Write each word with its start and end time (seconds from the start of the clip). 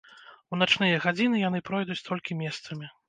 У 0.55 0.57
начныя 0.61 0.95
гадзіны 1.03 1.41
яны 1.49 1.61
пройдуць 1.67 2.03
толькі 2.09 2.39
месцамі. 2.43 2.91